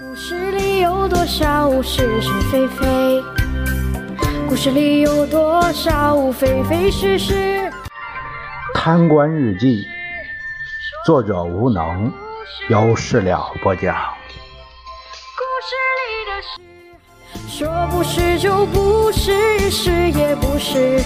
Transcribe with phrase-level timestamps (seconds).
[0.00, 3.22] 故事里有多少是是非非？
[4.48, 7.70] 故事里有多少非非是是？
[8.72, 9.86] 贪官日记，
[11.04, 12.10] 作者无能，
[12.70, 13.94] 有事了播讲。
[15.36, 15.76] 故事
[16.08, 21.02] 里的事，说不是就不是，是也不是。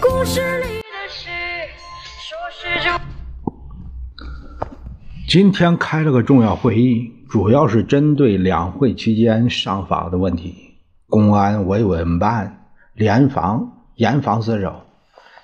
[0.00, 1.28] 故事里的事，
[2.20, 3.09] 说是就。
[5.30, 10.52] 今天开了个重要会议，主要是针对两会期间上访的问题。
[11.08, 14.74] 公安维稳办、联防严防死守，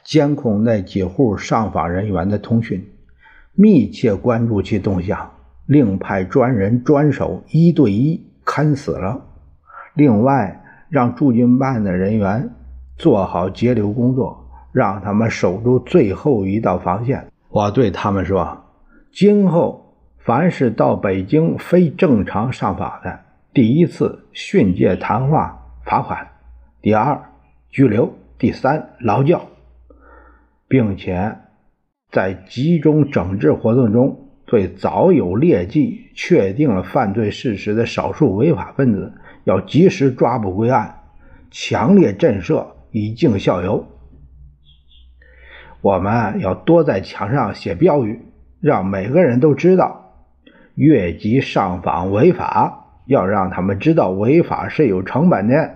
[0.03, 2.85] 监控那几户上访人员的通讯，
[3.55, 5.31] 密切关注其动向，
[5.67, 9.25] 另派专人专守一对一看死了。
[9.95, 12.51] 另外，让驻京办的人员
[12.97, 17.25] 做好截留工作，让他们守住最后一道防线。
[17.51, 18.65] 我对他们说。
[19.13, 23.21] 今后凡是到北京非正常上访的，
[23.55, 26.29] 第一次训诫谈话罚款，
[26.83, 27.31] 第二
[27.71, 29.47] 拘留，第三劳教，
[30.69, 31.37] 并且
[32.11, 41.03] 在集中整治活动中，对早有劣迹、确定了犯罪事实的少数违法分子，要及时抓捕归案，
[41.51, 43.87] 强烈震慑，以儆效尤。
[45.81, 48.21] 我们要多在墙上写标语。
[48.67, 50.13] 让每个人都知道，
[50.75, 52.83] 越级上访违法。
[53.05, 55.75] 要让他们知道，违法是有成本的。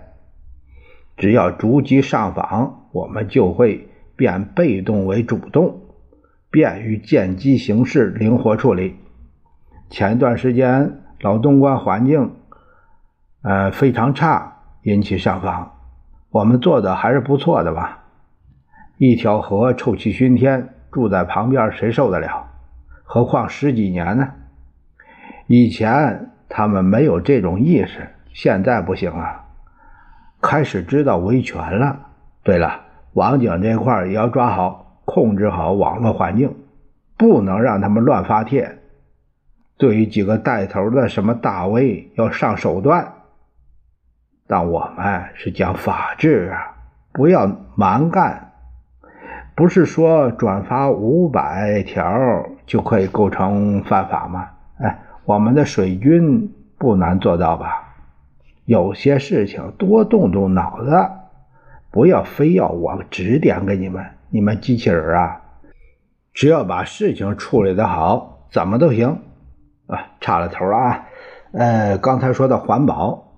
[1.17, 5.83] 只要逐级上访，我们就会变被动为主动，
[6.51, 8.97] 便于见机行事，灵活处理。
[9.89, 12.33] 前段时间老东关环境，
[13.43, 15.75] 呃非常差，引起上访，
[16.31, 18.07] 我们做的还是不错的吧？
[18.99, 22.50] 一条河臭气熏天，住在旁边谁受得了？
[23.13, 24.35] 何况十几年呢？
[25.49, 29.47] 以前他们没有这种意识，现在不行了，
[30.41, 32.07] 开始知道维权了。
[32.45, 32.83] 对了，
[33.15, 36.55] 网警这块也要抓好，控制好网络环境，
[37.17, 38.79] 不能让他们乱发帖。
[39.77, 43.15] 对于几个带头的什么大 V，要上手段。
[44.47, 46.77] 但我们是讲法治啊，
[47.13, 48.53] 不要蛮干。
[49.57, 52.09] 不是说转发五百条
[52.71, 54.49] 就可以构成犯法吗？
[54.79, 57.97] 哎，我们的水军不难做到吧？
[58.65, 60.93] 有些事情多动动脑子，
[61.91, 64.07] 不要非要我指点给你们。
[64.29, 65.41] 你们机器人啊，
[66.33, 69.19] 只要把事情处理的好，怎么都行。
[69.89, 71.07] 啊，插了头了啊。
[71.51, 73.33] 呃，刚才说的环保，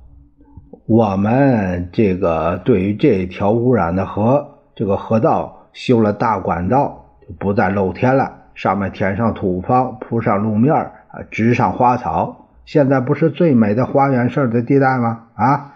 [0.84, 5.70] 我们这个对于这条污染的河，这个河道。
[5.72, 8.41] 修了大管道，就不再露天了。
[8.54, 10.92] 上面填上土方，铺上路面啊，
[11.30, 12.48] 植上花草。
[12.64, 15.28] 现在不是最美的花园式的地带吗？
[15.34, 15.72] 啊，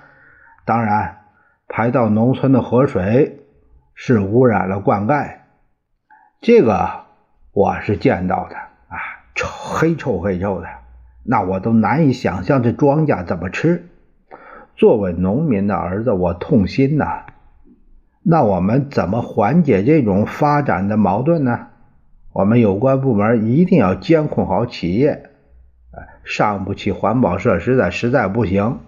[0.65, 1.17] 当然，
[1.69, 3.45] 排到农村的河水
[3.95, 5.39] 是污染了灌溉，
[6.41, 7.05] 这个
[7.53, 8.97] 我是见到的啊，
[9.35, 10.69] 臭黑臭黑臭的，
[11.25, 13.89] 那我都难以想象这庄稼怎么吃。
[14.77, 17.25] 作为农民的儿子，我痛心呐。
[18.23, 21.69] 那我们怎么缓解这种发展的矛盾呢？
[22.37, 25.31] 我们有关部门一定要监控好企业，
[26.23, 28.81] 上不起环保设施的实在不行，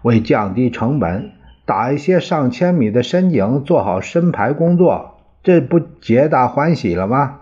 [0.00, 1.32] 为降低成本，
[1.66, 7.40] 打一些上千米的深井，做好深排工作，这不皆大欢喜了吗？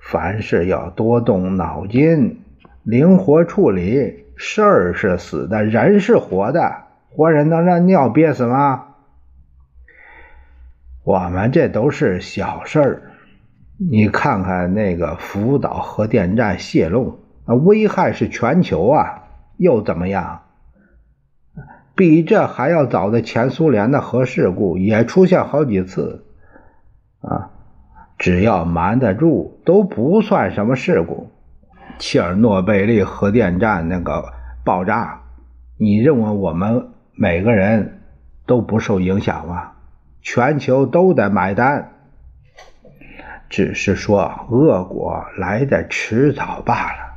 [0.00, 2.40] 凡事要多动脑筋，
[2.82, 4.24] 灵活处理。
[4.34, 8.88] 事儿是死的，人是活的，活人能让尿憋死吗？
[11.04, 13.05] 我们这都是小事儿，
[13.78, 19.24] 你看看那个福岛核电站泄漏，那危害是全球啊，
[19.58, 20.42] 又怎么样？
[21.94, 26.24] 比这还要早的前苏联的核事故也出现好几次，
[27.20, 27.50] 啊，
[28.18, 31.30] 只要瞒得住，都不算什么事故。
[31.98, 34.32] 切尔诺贝利核电站那个
[34.64, 35.22] 爆炸，
[35.78, 38.00] 你认为我们每个人
[38.46, 39.72] 都不受影响吗？
[40.20, 41.92] 全球都得买单，
[43.48, 47.16] 只是说恶果来的迟早罢了。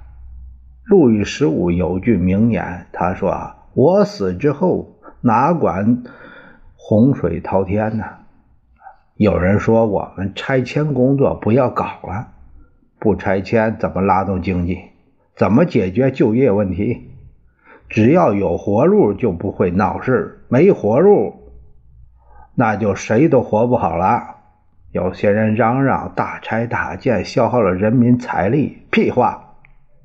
[0.86, 6.04] 路易十五有句名言，他说：“我死之后，哪管
[6.76, 8.06] 洪水滔天呢？”
[9.16, 12.30] 有人说我们拆迁工作不要搞了，
[13.00, 14.80] 不拆迁怎么拉动经济？
[15.36, 17.12] 怎么解决就业问题？
[17.88, 21.52] 只要有活路，就不会闹事；没活路。
[22.56, 24.38] 那就谁都活不好了。
[24.92, 29.56] 有些人嚷嚷大拆大建消耗了人民财力，屁话！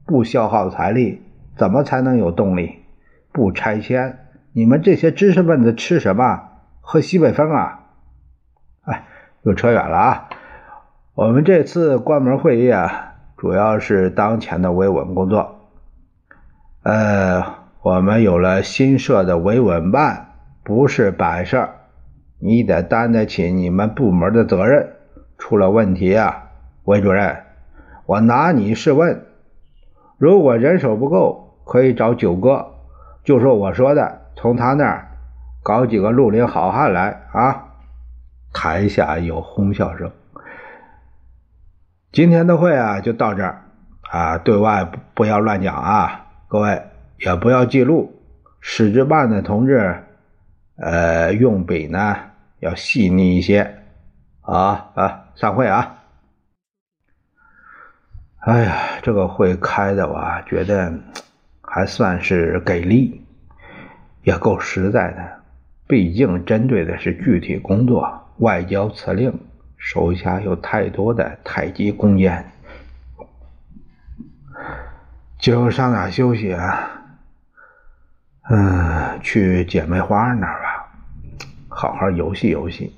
[0.05, 1.23] 不消耗财力
[1.57, 2.81] 怎么才能有动力？
[3.33, 4.19] 不拆迁，
[4.53, 6.51] 你们这些知识分子吃什么？
[6.83, 7.81] 喝西北风啊？
[8.83, 9.05] 哎，
[9.43, 10.29] 又扯远了啊！
[11.15, 15.71] 我们这次关门会议啊，主要是当前的维稳工作。
[16.83, 17.43] 呃，
[17.81, 21.71] 我们有了新设的维稳办，不是摆设，
[22.47, 24.97] 你得担得起你们部门的责任。
[25.39, 26.51] 出了问题啊，
[26.85, 27.43] 韦主任，
[28.05, 29.25] 我拿你试问。
[30.19, 32.75] 如果人手不够，可以找九哥。
[33.25, 35.09] 就说我说的，从他那儿
[35.63, 37.65] 搞几个绿林好汉来啊！
[38.53, 40.11] 台下有哄笑声。
[42.13, 43.63] 今天的会啊，就到这儿
[44.11, 46.83] 啊，对外不要乱讲啊，各位
[47.19, 48.21] 也不要记录。
[48.61, 50.05] 史志办的同志，
[50.77, 52.17] 呃，用笔呢
[52.61, 53.83] 要细腻一些
[54.43, 55.25] 啊啊！
[55.37, 55.99] 散会啊！
[58.41, 60.93] 哎呀，这个会开的我觉得。
[61.67, 63.27] 还算是给力，
[64.23, 65.43] 也够实在的。
[65.89, 69.37] 毕竟针对的是具体工作，外交辞令，
[69.77, 72.53] 手下有太多的太极弓箭。
[75.37, 76.91] 就上哪休息啊？
[78.51, 80.64] 嗯，去姐妹花那儿，
[81.85, 82.91] 好好游戏游戏。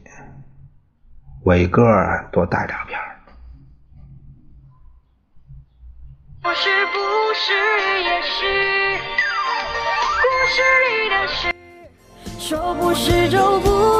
[1.42, 1.82] 伟哥
[2.30, 2.96] 多带两片。
[6.44, 6.98] 我是不
[7.34, 7.52] 是
[8.04, 8.36] 也是
[10.22, 10.24] 故
[10.54, 11.52] 事里的事，
[12.38, 13.96] 说不是就不。